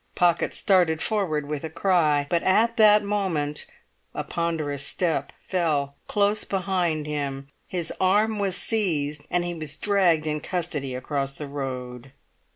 [0.15, 3.67] Pocket started forward with a cry; but at that moment
[4.15, 10.25] a ponderous step fell close behind him; his arm was seized, and he was dragged
[10.25, 12.13] in custody across the road.